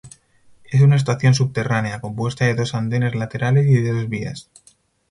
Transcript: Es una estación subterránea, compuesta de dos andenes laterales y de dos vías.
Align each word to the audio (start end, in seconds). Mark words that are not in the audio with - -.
Es 0.63 0.81
una 0.81 0.95
estación 0.95 1.35
subterránea, 1.35 2.01
compuesta 2.01 2.43
de 2.45 2.55
dos 2.55 2.73
andenes 2.73 3.13
laterales 3.13 3.67
y 3.67 3.79
de 3.83 3.91
dos 3.93 4.09
vías. 4.09 4.49